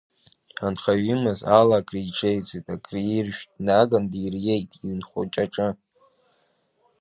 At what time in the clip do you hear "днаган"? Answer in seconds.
3.55-4.03